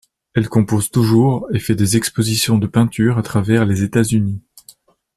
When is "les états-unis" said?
3.67-4.41